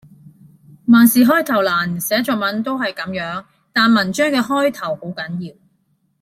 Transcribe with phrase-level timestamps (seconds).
[0.87, 5.53] 萬事開頭難，寫作文也係如此，但文章嘅開頭很緊要